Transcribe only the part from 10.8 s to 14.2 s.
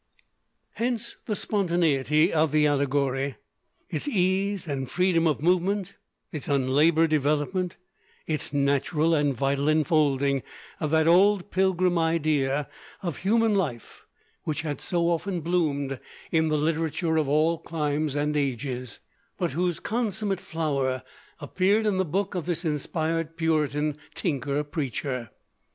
that old pilgrim idea of human life